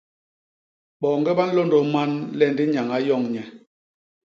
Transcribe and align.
Boñge 1.01 1.31
ba 1.37 1.43
nlôndôs 1.47 1.85
man 1.93 2.11
le 2.37 2.45
ndi 2.51 2.63
nyañ 2.73 2.87
a 2.95 2.97
yoñ 3.07 3.23
nye. 3.33 3.43